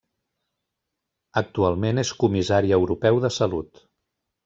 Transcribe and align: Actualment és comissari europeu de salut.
Actualment 1.43 2.03
és 2.05 2.15
comissari 2.25 2.77
europeu 2.81 3.25
de 3.27 3.35
salut. 3.41 3.89